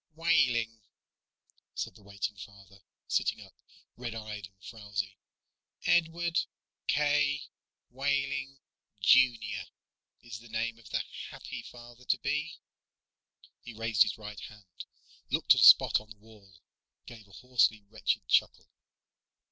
"Wehling," 0.15 0.79
said 1.75 1.93
the 1.93 2.01
waiting 2.01 2.35
father, 2.35 2.81
sitting 3.07 3.39
up, 3.39 3.53
red 3.95 4.15
eyed 4.15 4.47
and 4.47 4.59
frowzy. 4.63 5.15
"Edward 5.85 6.39
K. 6.87 7.43
Wehling, 7.91 8.57
Jr., 8.99 9.69
is 10.23 10.39
the 10.39 10.49
name 10.49 10.79
of 10.79 10.89
the 10.89 11.03
happy 11.29 11.61
father 11.61 12.03
to 12.05 12.17
be." 12.17 12.57
He 13.61 13.73
raised 13.75 14.01
his 14.01 14.17
right 14.17 14.39
hand, 14.39 14.85
looked 15.29 15.53
at 15.53 15.61
a 15.61 15.63
spot 15.63 15.99
on 15.99 16.09
the 16.09 16.17
wall, 16.17 16.51
gave 17.05 17.27
a 17.27 17.31
hoarsely 17.33 17.83
wretched 17.87 18.27
chuckle. 18.27 18.69